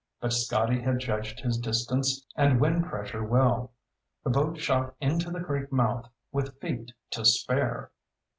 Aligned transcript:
But 0.19 0.33
Scotty 0.33 0.81
had 0.81 0.97
judged 0.97 1.41
his 1.41 1.59
distance 1.59 2.25
and 2.35 2.59
wind 2.59 2.85
pressure 2.87 3.23
well. 3.23 3.71
The 4.23 4.31
boat 4.31 4.57
shot 4.57 4.95
into 4.99 5.29
the 5.29 5.41
creek 5.43 5.71
mouth 5.71 6.09
with 6.31 6.59
feet 6.59 6.91
to 7.11 7.23
spare. 7.23 7.91